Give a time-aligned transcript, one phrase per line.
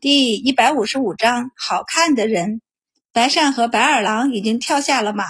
[0.00, 2.60] 第一百五十五章好看的人。
[3.12, 5.24] 白善和白二郎已经跳下了马，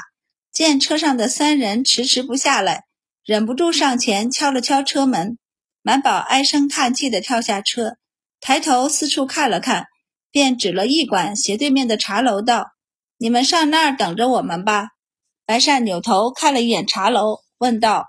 [0.52, 2.85] 见车上的三人迟迟不下来，
[3.25, 5.39] 忍不住上前敲了敲车门。
[5.81, 7.96] 满宝唉声叹气地跳下车，
[8.43, 9.87] 抬头四处看了看，
[10.31, 12.73] 便指了驿馆斜对面的茶楼道
[13.16, 14.89] ：“你们上那儿等着我们吧。”
[15.46, 18.05] 白善扭头看了一眼茶楼，问道：“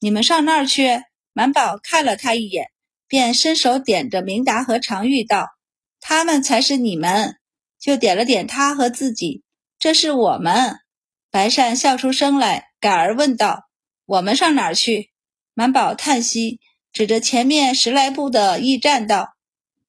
[0.00, 1.02] 你们上那儿去？”
[1.34, 2.68] 满宝看了他一眼，
[3.06, 5.48] 便伸手点着明达和常玉道。
[6.10, 7.36] 他们才是你们，
[7.78, 9.42] 就点了点他和自己。
[9.78, 10.78] 这是我们。
[11.30, 13.68] 白善笑出声来，改而问道
[14.16, 15.10] ：“我们上哪儿去？”
[15.52, 16.60] 满宝叹息，
[16.94, 19.34] 指着前面十来步的驿站道：“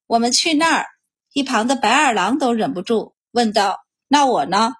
[0.06, 0.88] 我们去那儿。”
[1.32, 4.74] 一旁的白二郎都忍不住问道：“那我呢？”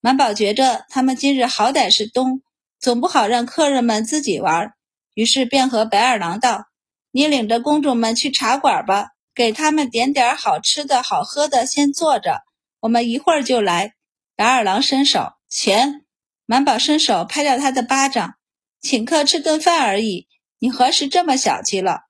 [0.00, 2.40] 满宝觉着他们今日好歹是东，
[2.78, 4.72] 总不好让客人们自己玩，
[5.14, 6.66] 于是便和白二郎道
[7.10, 12.42] ：“你领着公主们去茶馆吧。”给他们点点好吃的好喝的，先坐着，
[12.80, 13.94] 我们一会儿就来。
[14.36, 16.02] 白二郎伸手，钱。
[16.46, 18.34] 满宝伸手拍掉他的巴掌，
[18.80, 22.02] 请客吃顿饭而已，你何时这么小气了？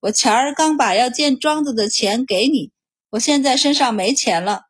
[0.00, 2.70] 我前儿刚把要建庄子的钱给你，
[3.10, 4.64] 我现在身上没钱了，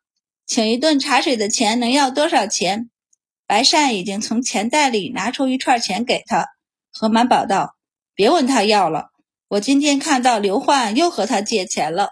[0.45, 2.89] 请一顿茶水的钱能要多少钱？
[3.45, 6.47] 白善已经从钱袋里拿出一串钱给他，
[6.91, 7.75] 和满宝道
[8.15, 9.09] ：“别问他要了。”
[9.49, 12.09] 我今天看到刘焕又和他借钱了，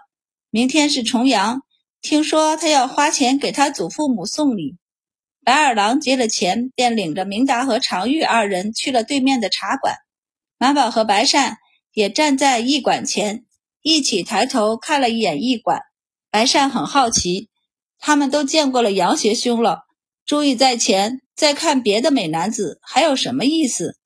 [0.50, 1.62] 明天是重阳，
[2.00, 4.76] 听说他要花钱给他祖父母送礼。
[5.44, 9.94] 白二郎接了钱，便领着明达和常玉二人去了对面的茶馆。
[10.58, 11.58] 满宝和白善
[11.92, 13.44] 也站在驿馆前，
[13.82, 15.82] 一起抬头看了一眼驿馆。
[16.32, 17.50] 白善很好奇，
[18.00, 19.82] 他们都见过了杨学兄了，
[20.26, 23.96] 注意在前，再看别的美男子还有什么意思？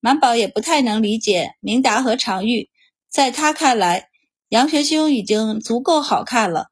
[0.00, 2.68] 满宝也不太能理解明达和常玉。
[3.14, 4.08] 在他看来，
[4.48, 6.66] 杨学兄已经足够好看了。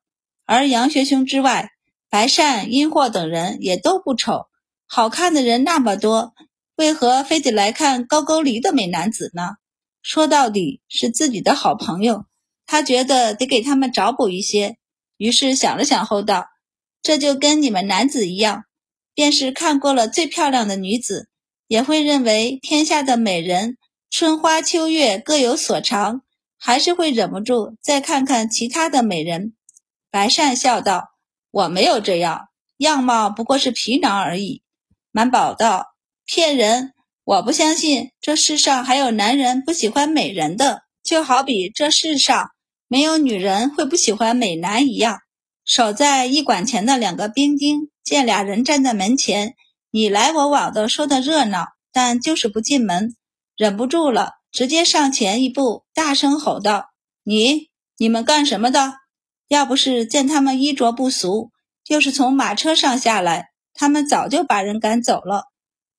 [0.44, 1.70] 而杨学兄之外，
[2.10, 4.46] 白善、殷霍等人也都不丑。
[4.88, 6.34] 好看的人那么多，
[6.74, 9.50] 为何非得来看高句丽的美男子呢？
[10.02, 12.24] 说到底是自己的好朋友，
[12.66, 14.78] 他觉得得给他们找补一些。
[15.18, 16.46] 于是想了想后道
[17.04, 18.64] ：“这就跟你们男子一样，
[19.14, 21.28] 便是看过了最漂亮的女子，
[21.68, 23.78] 也会认为天下的美人
[24.10, 26.22] 春花秋月各有所长。”
[26.64, 29.54] 还是会忍不住再看看其他的美人。
[30.12, 31.08] 白善笑道
[31.50, 34.62] ：“我没有这样，样貌不过是皮囊而已。”
[35.10, 36.92] 满宝道：“骗人！
[37.24, 42.50] 我不相信这世上还有男人不喜欢美人的，就好比这世上
[42.86, 45.18] 没有女人会不喜欢美男一样。”
[45.66, 49.56] 守在驿馆前的两个兵丁见俩人站在门前，
[49.90, 53.16] 你来我往的说的热闹，但就是不进门，
[53.56, 54.34] 忍不住了。
[54.52, 56.90] 直接上前一步，大声吼道
[57.24, 58.98] ：“你你们干什么的？
[59.48, 61.50] 要不是见他们衣着不俗，
[61.82, 65.44] 就是从马车上下来，他们早就把人赶走了。”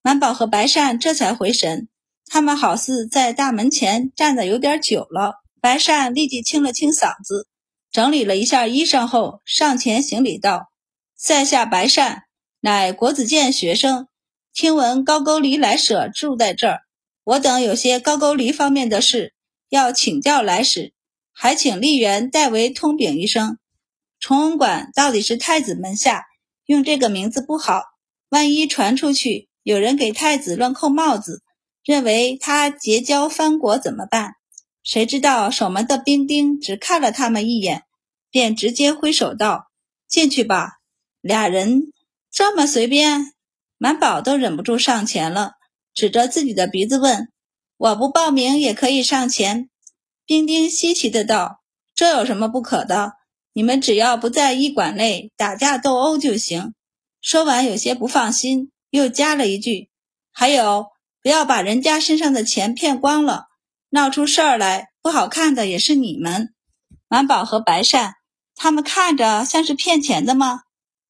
[0.03, 1.87] 满宝和白善这才回神，
[2.27, 5.41] 他们好似在大门前站的有点久了。
[5.59, 7.47] 白善立即清了清嗓子，
[7.91, 10.69] 整理了一下衣裳后，上前行礼道
[11.17, 12.23] ：“在下白善，
[12.59, 14.07] 乃国子监学生，
[14.53, 16.81] 听闻高句丽来舍住在这儿。”
[17.23, 19.33] 我等有些高句丽方面的事
[19.69, 20.93] 要请教来使，
[21.31, 23.57] 还请丽媛代为通禀一声。
[24.19, 26.25] 崇文馆到底是太子门下，
[26.65, 27.83] 用这个名字不好，
[28.29, 31.41] 万一传出去，有人给太子乱扣帽子，
[31.83, 34.33] 认为他结交藩国怎么办？
[34.83, 37.83] 谁知道守门的兵丁只看了他们一眼，
[38.29, 39.71] 便直接挥手道
[40.09, 40.79] ：“进去吧。”
[41.21, 41.93] 俩人
[42.29, 43.33] 这么随便，
[43.77, 45.53] 满宝都忍不住上前了。
[45.93, 47.29] 指着自己的鼻子问
[47.77, 49.69] ：“我不报名也可以上前？”
[50.25, 51.61] 冰丁稀奇的道
[51.93, 53.13] ：“这有什么不可的？
[53.53, 56.73] 你们只要不在驿馆内打架斗殴就行。”
[57.21, 59.89] 说完，有些不放心，又加了一句
[60.33, 60.87] ：“还有，
[61.21, 63.45] 不要把人家身上的钱骗光了，
[63.89, 66.53] 闹出事儿来，不好看的也是你们。”
[67.07, 68.15] 满宝和白善，
[68.55, 70.61] 他们看着像是骗钱的吗？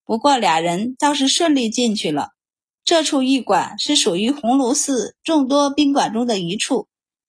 [0.05, 2.31] 不过俩人倒是顺利进去了。
[2.85, 6.87] 这处驿馆是属于鸿胪寺众多宾馆中的一处，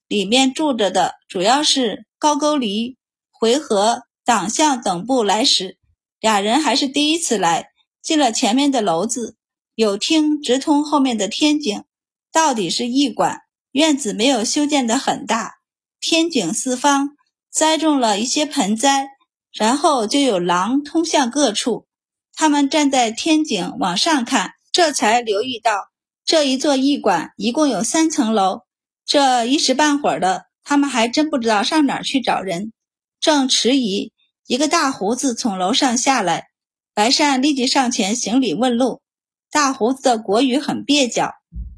[0.09, 2.97] 里面住着的主要是高句丽、
[3.31, 5.79] 回纥、党项等部来使。
[6.19, 7.69] 俩人还是第一次来，
[8.03, 9.37] 进了前面的楼子，
[9.77, 11.85] 有厅直通后面的天井。
[12.33, 15.55] 到底是驿馆，院子没有修建的很大，
[16.01, 17.11] 天井四方
[17.49, 19.11] 栽种了一些盆栽，
[19.53, 21.87] 然后就有廊通向各处。
[22.35, 24.55] 他们站在天井往上看。
[24.75, 25.93] 这才留意到，
[26.25, 28.63] 这一座驿馆一共有三层楼。
[29.07, 32.73] 这一时半会儿的，他们还真不知道上哪儿去找人。
[33.21, 34.11] 正迟疑，
[34.49, 36.49] 一个大胡子从楼上下来，
[36.93, 39.01] 白善立即上前行礼问路。
[39.49, 41.35] 大胡子的国语很蹩脚，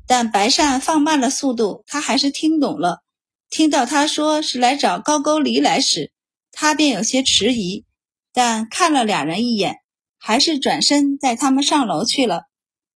[0.07, 3.03] 但白善放慢了速度，他还是听懂了。
[3.51, 6.13] 听到他说是来找高句丽来时，
[6.51, 7.85] 他便有些迟疑，
[8.33, 9.81] 但看了俩人一眼，
[10.17, 12.45] 还是转身带他们上楼去了。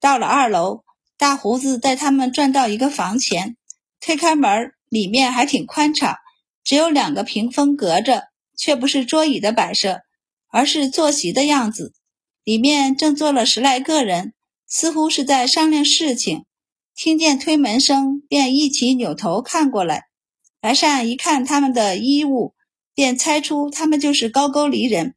[0.00, 0.82] 到了二楼，
[1.18, 3.56] 大胡子带他们转到一个房前，
[4.00, 6.16] 推开门，里面还挺宽敞，
[6.64, 10.00] 只有两个屏风隔着，却不是桌椅的摆设，
[10.50, 11.92] 而是坐席的样子。
[12.42, 14.32] 里面正坐了十来个人。
[14.72, 16.44] 似乎是在商量事情，
[16.94, 20.04] 听见推门声，便一起扭头看过来。
[20.60, 22.54] 白善一看他们的衣物，
[22.94, 25.16] 便猜出他们就是高句丽人。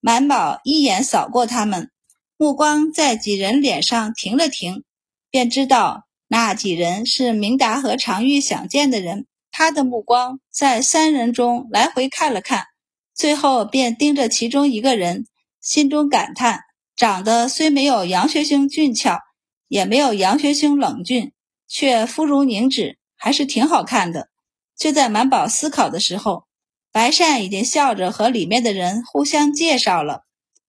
[0.00, 1.90] 满宝一眼扫过他们，
[2.38, 4.84] 目光在几人脸上停了停，
[5.30, 9.24] 便知道那几人是明达和常玉想见的人。
[9.50, 12.66] 他的目光在三人中来回看了看，
[13.14, 15.26] 最后便盯着其中一个人，
[15.62, 16.60] 心中感叹。
[16.94, 19.20] 长得虽没有杨学兄俊俏，
[19.68, 21.32] 也没有杨学兄冷峻，
[21.66, 24.28] 却肤如凝脂，还是挺好看的。
[24.76, 26.44] 就在满宝思考的时候，
[26.92, 30.25] 白善已经笑着和里面的人互相介绍了。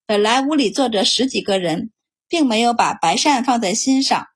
[0.07, 1.91] 本来屋里坐着十几个人，
[2.29, 4.27] 并没有把白善放在心上，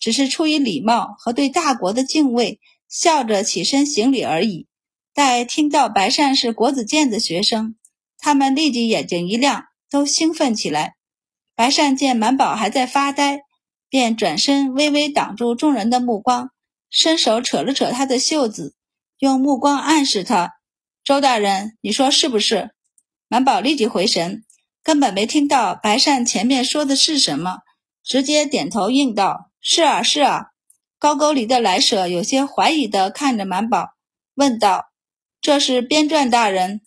[0.00, 4.66] 只是出于礼貌和对大国的敬畏，笑着起身行礼而已。
[5.12, 7.76] 待听到白善是国子监的学生，
[8.16, 10.94] 他们立即眼睛一亮，都兴奋起来。
[11.54, 13.42] 白善见满宝还在发呆，
[13.90, 16.52] 便转身微微挡住众人的目光，
[16.88, 18.74] 伸手扯了扯他的袖子，
[19.18, 20.54] 用目光暗示他
[21.04, 22.70] ：“周大人，你说是不是？”
[23.28, 24.44] 满宝立即回神，
[24.88, 27.58] 根本没听到白善前面说的是什么，
[28.02, 30.46] 直接点头应道：“是啊，是啊。”
[30.98, 33.90] 高句丽的来舍有些怀疑地看着满宝，
[34.34, 34.86] 问道
[35.42, 36.80] ：“这是编撰大人？”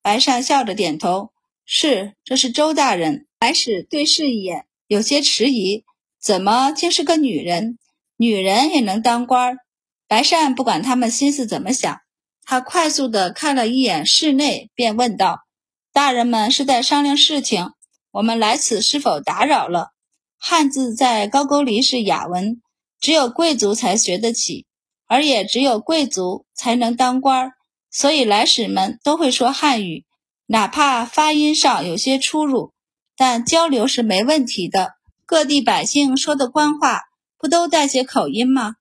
[0.00, 1.32] 白善笑着点头
[1.66, 5.82] ：“是，这是周大人。”白使对视一眼，有些迟疑。
[6.22, 7.76] 怎么竟是个女人？
[8.16, 9.56] 女人也能当官？
[10.06, 11.98] 白善不管他们心思怎么想，
[12.44, 15.40] 他快速地看了一眼室内，便问道
[15.98, 17.72] ：“大人们是在商量事情，
[18.12, 19.88] 我们来此是否打扰了？”
[20.38, 22.62] 汉字在高句丽是雅文，
[23.00, 24.64] 只有贵族才学得起，
[25.08, 27.52] 而也只有贵族才能当官儿，
[27.90, 30.04] 所以来使们都会说汉语，
[30.46, 32.72] 哪怕发音上有些出入。
[33.16, 34.92] 但交流是没问题的。
[35.26, 37.00] 各地百姓说的官话
[37.36, 38.76] 不都带些口音吗？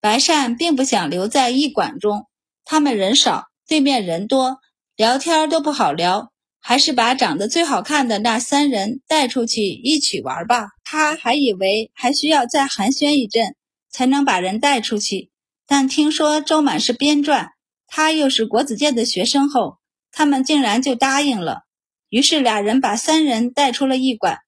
[0.00, 2.26] 白善并不想留在驿馆中，
[2.64, 4.60] 他们人少，对面人多，
[4.94, 10.68] 聊天都不好聊，还是把长得最好看的那三人带出去一起玩吧。
[10.84, 13.56] 他还以为还需要再寒暄一阵
[13.90, 15.30] 才能把人带出去，
[15.66, 17.48] 但听说周满是编撰，
[17.86, 19.78] 他又是国子监的学生后，
[20.12, 21.62] 他们竟然就答应了。
[22.08, 24.38] 于是俩人把三人带出了驿馆，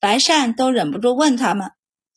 [0.00, 1.72] 白善都忍不住问他们：“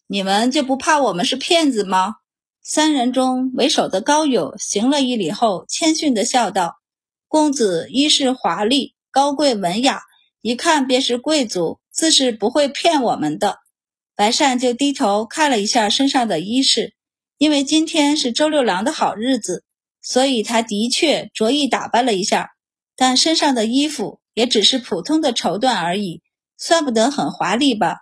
[0.07, 2.15] 你们就不怕我们是骗子吗？”
[2.63, 6.75] 三人中为首的高友行了一礼后，谦逊地笑道
[7.27, 10.01] ：“公子衣饰华丽、高贵文雅，
[10.41, 13.59] 一看便是贵族，自是不会骗我们的。”
[14.15, 16.95] 白善就低头看了一下身上的衣饰，
[17.37, 19.63] 因为今天是周六郎的好日子，
[20.01, 22.51] 所以他的确着意打扮了一下，
[22.95, 24.19] 但身上的衣服。
[24.33, 26.21] 也只是普通的绸缎而已，
[26.57, 27.97] 算不得很华丽吧？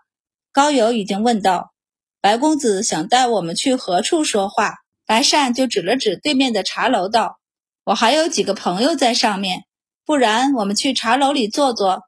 [0.52, 1.74] 高友已经问道
[2.22, 4.76] ：“白公子想带我们去何处说话？”
[5.08, 7.40] 白善就指了指对面的茶楼，道
[7.84, 9.64] ：“我还有几个朋友在上面，
[10.10, 12.02] 不然我们去茶楼里坐坐。”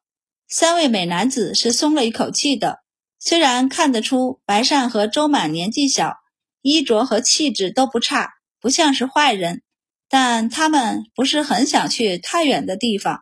[0.50, 2.79] 三位美男子是松了一口气的，
[3.20, 6.15] 虽然看得出白善和周满年纪小，
[6.63, 9.62] 衣着和气质都不差，不像是坏人，
[10.10, 13.20] 但他们不是很想去太远的地方。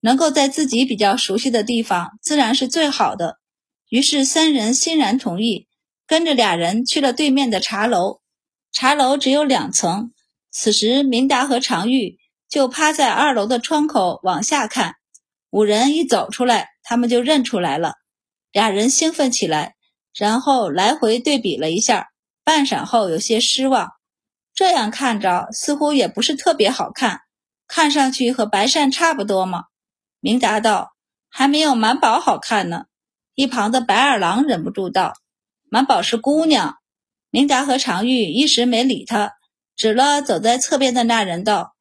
[0.00, 3.40] 能够在自己比较熟悉的地方，自然是最好的。
[3.90, 5.68] 于是三人欣然同意，
[6.06, 8.22] 跟着俩人去了对面的茶楼。
[8.72, 10.12] 茶楼只有两层，
[10.50, 12.16] 此时明达和常玉
[12.54, 14.94] 就趴在二楼的窗口往下看。
[15.50, 17.94] 五人一走出来，他们就认出来了。
[18.52, 19.74] 俩人兴奋起来，
[20.14, 22.10] 然后来回对比了一下，
[22.44, 23.90] 半晌后有些失望。
[24.54, 27.22] 这样看着似乎也不是特别好看，
[27.66, 29.64] 看上去和白善差不多嘛。
[30.20, 30.92] 明达道
[31.28, 32.84] ：“还没有满宝好看呢。”
[33.34, 35.14] 一旁的白二郎忍不住道
[35.68, 36.76] ：“满宝是姑娘。”
[37.30, 39.32] 明达和常玉一时没理他，
[39.74, 41.73] 指了走在侧边的那人道：“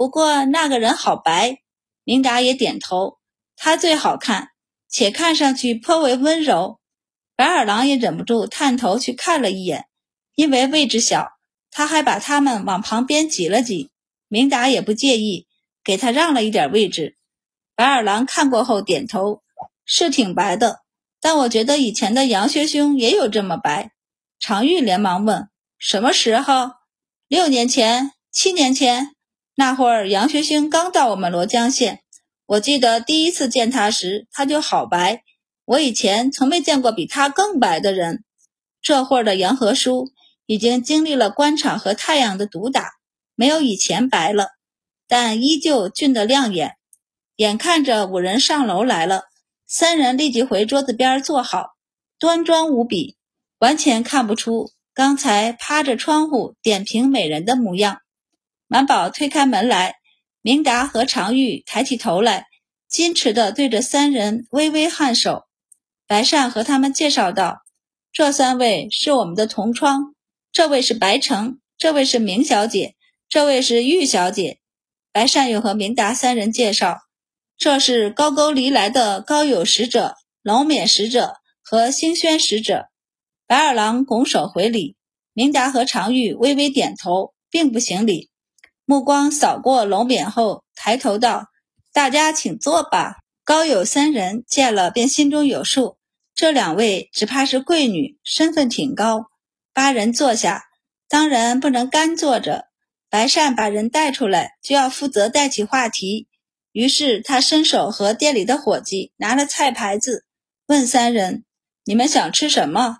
[0.00, 1.58] 不过那个人好白。”
[2.04, 3.18] 明达也点头
[3.54, 4.48] ：“他最好看，
[4.88, 6.80] 且看上去颇为温柔。”
[7.36, 9.84] 白二郎也忍不住探头去看了一眼，
[10.34, 11.32] 因为位置小，
[11.70, 13.90] 他还把他们往旁边挤了挤。
[14.28, 15.46] 明达也不介意，
[15.84, 17.18] 给他让了一点位置。
[17.76, 19.42] 白二郎看过后点头，
[19.84, 20.80] 是挺白的，
[21.20, 23.92] 但我觉得以前的杨学兄也有这么白。
[24.38, 26.70] 常玉连忙问：“什么时候？
[27.28, 28.12] 六年前？
[28.32, 29.14] 七年前？
[29.60, 32.00] 那会儿杨学兴刚到我们罗江县，
[32.46, 35.22] 我记得第一次见他时，他就好白。
[35.66, 38.24] 我以前从没见过比他更白的人。
[38.80, 40.12] 这会儿的杨和叔
[40.46, 42.88] 已经经历了官场和太阳的毒打，
[43.34, 44.48] 没有以前白了，
[45.06, 46.76] 但依旧俊得亮眼。”
[47.36, 49.24] 眼看着五人上楼来了，
[49.66, 51.74] 三人立即回桌子边坐好，
[52.18, 53.18] 端庄无比，
[53.58, 58.00] 完全看不出刚才趴着窗户点评美人的模样。
[58.72, 59.96] 满宝推开门来，
[60.42, 62.46] 明达和常玉抬起头来，
[62.88, 65.46] 矜持地对着三人微微颔首。
[66.06, 67.62] 白善和他们介绍道
[68.14, 70.14] ：“这三位是我们的同窗，
[70.52, 72.94] 这位是白城，这位是明小姐，
[73.28, 74.60] 这位是玉小姐。”
[75.10, 76.98] 白善又和明达三人介绍。
[77.58, 82.86] 这是高句丽来的高友使者、龙冕使者和兴宣使者。
[83.48, 84.94] 白二郎拱手回礼，
[85.32, 88.29] 明达和常玉微微点头，并不行礼。
[88.90, 91.44] 目光扫过龙冕后，抬头道
[91.94, 95.96] ：“大家请坐吧。”高友三人见了，便心中有数，
[96.34, 99.26] 这两位只怕是贵女，身份挺高。
[99.72, 100.64] 八人坐下，
[101.08, 102.64] 当然不能干坐着。
[103.08, 106.26] 白善把人带出来，就要负责带起话题。
[106.72, 110.24] 于是他伸手和店里的伙计拿了菜牌子，
[110.66, 111.44] 问三人
[111.86, 112.96] ：“你们想吃什么？”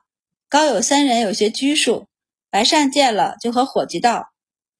[0.48, 2.06] 高有三人有些拘束。
[2.48, 4.26] 白善见了，就和伙计道：“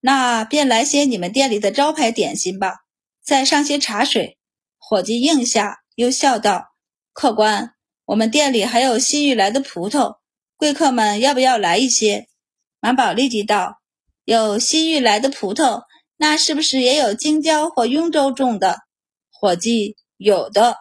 [0.00, 2.78] 那便来些你们店里的招牌点心吧，
[3.22, 4.38] 再上些茶水。”
[4.78, 6.72] 伙计应下，又笑道
[7.12, 7.74] ：“客官，
[8.06, 10.16] 我们店里还有新运来的葡萄，
[10.56, 12.26] 贵客们要不要来一些？”
[12.80, 13.80] 满宝立即道
[14.24, 15.82] ：“有新运来的葡萄。”
[16.22, 18.80] 那是不是也有京郊或雍州种的？
[19.30, 20.76] 伙计有的，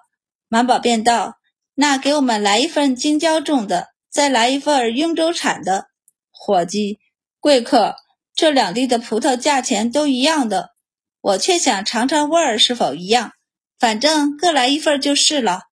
[0.49, 1.35] 满宝便道
[1.75, 5.85] ：“那给我们来一份京郊种的，再来一份雍州产的。”
[6.29, 6.99] 伙计，
[7.39, 7.95] 贵客，
[8.39, 10.69] 这两地的葡萄价钱都一样的，
[11.19, 13.33] 我却想尝尝味儿是否一样。
[13.77, 15.63] 反正各来一份就是了。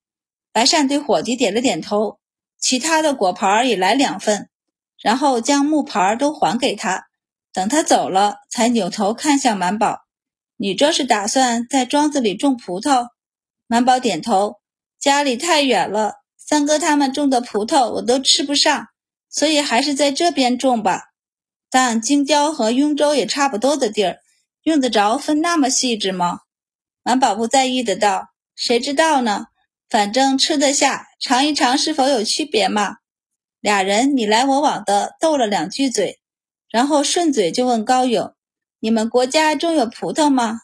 [0.52, 2.20] 白善对伙计点了点头，
[2.60, 4.50] 其他的果盘也来两份，
[5.02, 7.06] 然后将木盘都还给他。
[7.54, 10.00] 等他走了，才扭头看向满宝
[10.60, 13.08] ：“你这是打算在庄子里种葡萄？”
[13.68, 14.56] 满宝点头
[15.00, 18.88] ：“家里太远了，三哥他们种的葡萄我都吃不上，
[19.30, 21.07] 所以还是在这边种吧。
[21.70, 24.20] 但京郊和雍州也差不多的地儿，
[24.64, 26.42] 用得着分那么细致吗？”
[27.04, 29.48] 满宝不在意的道：“谁知道呢？
[29.90, 32.98] 反正吃得下，尝一尝是否有区别嘛。”
[33.62, 36.20] 俩人你来我往的斗了两句嘴。
[36.70, 38.36] 然后顺嘴就问高友
[38.80, 40.60] ：“你们国家种有葡萄吗？”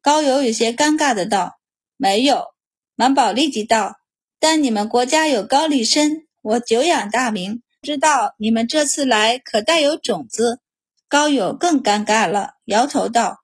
[0.00, 1.58] 高友有些尴尬的道
[1.98, 2.54] ：“没有。”
[2.94, 3.96] 满宝立即道
[4.38, 10.60] ：“但你们国家有高丽参，我久仰大名，知道你们这次来可带有种子。”
[11.08, 13.38] 高友更尴尬了，摇头道：“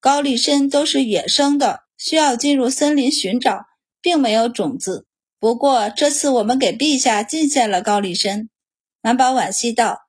[0.00, 3.66] 高丽参都是野生的，需要进入森林寻找，
[4.00, 5.06] 并没有种子。
[5.38, 8.48] 不过这次我们给陛下进献了高丽参。”
[9.02, 10.00] 满宝惋惜道。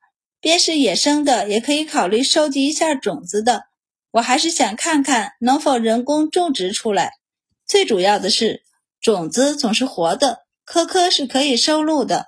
[0.43, 3.63] 便是野生的，也可以考虑收集一下种子的。
[4.11, 7.13] 我还是想看看能否人工种植出来。
[7.65, 8.61] 最主要的是，
[8.99, 12.25] 种子总是活的，颗颗是可以收录的。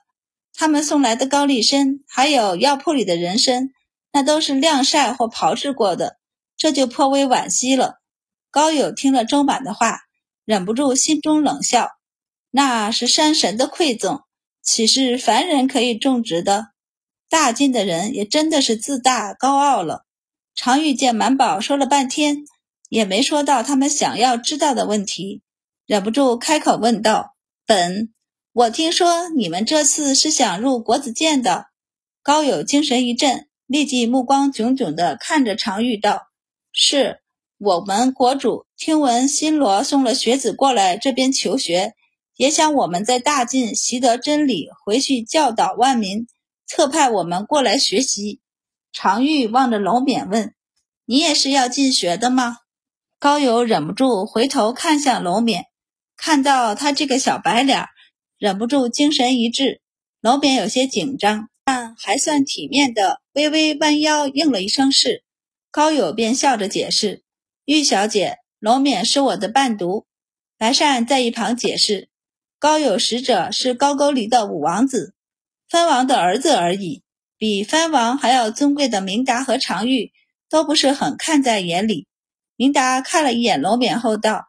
[0.57, 3.69] 他们送来的高丽参，还有药铺里的人参，
[4.13, 6.17] 那都是晾晒或炮制过的，
[6.55, 7.95] 这就颇为惋惜了。
[8.50, 10.00] 高友听了周满的话，
[10.45, 11.89] 忍不住心中冷笑：
[12.51, 14.21] 那是山神的馈赠，
[14.63, 16.67] 岂是凡人可以种植的？
[17.27, 20.05] 大晋的人也真的是自大高傲了。
[20.55, 22.45] 常遇见满宝说了半天，
[22.88, 25.41] 也没说到他们想要知道的问题，
[25.85, 27.35] 忍不住开口问道
[27.67, 28.13] ：“本，
[28.55, 31.65] 我听说你们这次是想入国子监的？”
[32.24, 36.21] 高友精神一振，立即目光炯炯地看着常玉道
[36.71, 37.19] ：“是
[37.57, 41.95] 我们国主听闻新罗送了学子过来这边求学，
[42.38, 46.25] 也想我们在大晋习得真理，回去教导万民。”
[46.65, 48.39] 特派我们过来学习。
[48.93, 50.55] 常玉望着楼冕问
[51.05, 52.59] ：“你也是要进学的吗？”
[53.19, 55.65] 高友忍不住回头看向楼冕，
[56.15, 57.85] 看到他这个小白脸，
[58.38, 59.82] 忍不住精神一滞。
[60.22, 65.24] 楼冕有些紧张，但还算体面的微微弯腰应了一声“是”。
[65.72, 67.24] 高友便笑着解释
[67.65, 70.06] ：“玉小姐，楼冕是我的伴读。”
[70.58, 72.10] 白善在一旁解释
[72.60, 75.13] ：“高友使者是高句丽的五王子。”
[75.70, 77.04] 藩王的儿子而已，
[77.38, 80.12] 比藩王还要尊贵的明达和常玉
[80.50, 82.08] 都不是很看在眼里。
[82.56, 84.48] 明达看了一眼楼冕后道：“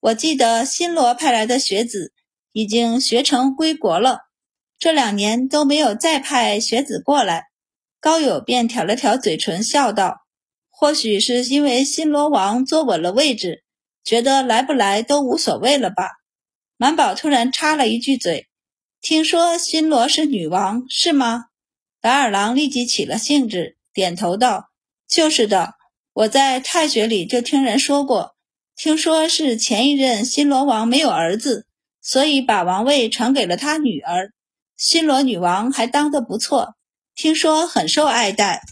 [0.00, 2.12] 我记得新罗派来的学子
[2.56, 4.20] 已经学成归国了，
[4.78, 7.48] 这两年都没有再派学子过来。
[8.00, 10.22] 高友便挑了挑嘴唇，笑道
[10.72, 13.62] ：“或许是因为新罗王坐稳了位置，
[14.02, 16.12] 觉得来不来都无所谓了吧。”
[16.78, 18.46] 满宝突然插了一句嘴
[19.02, 21.48] ：“听说新罗是女王，是吗？”
[22.00, 24.70] 白二郎立即起了兴致，点头道
[25.06, 25.74] ：“就是的。”
[26.14, 28.34] 我在太学里就听人说过，
[28.74, 31.65] 听说是前一任新罗王没有儿子，
[32.06, 34.30] 所以把王位传给了他女儿。
[34.76, 36.76] 新罗女王还当得不错，
[37.16, 38.62] 听说很受爱戴。